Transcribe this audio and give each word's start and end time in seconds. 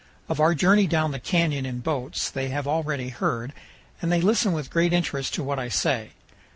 Of 0.27 0.39
our 0.39 0.55
journey 0.55 0.87
down 0.87 1.11
the 1.11 1.19
canyon 1.19 1.63
in 1.63 1.81
boats 1.81 2.31
they 2.31 2.47
have 2.47 2.67
already 2.67 3.09
heard, 3.09 3.53
and 4.01 4.11
they 4.11 4.19
listen 4.19 4.51
with 4.51 4.71
great 4.71 4.93
interest 4.93 5.35
to 5.35 5.43
what 5.43 5.59
I 5.59 5.69
say. 5.69 6.13